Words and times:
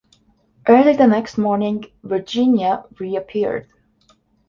Early 0.67 0.95
the 0.95 1.05
next 1.05 1.37
morning 1.37 1.85
"Virginia" 2.03 2.85
reappeared. 2.99 3.67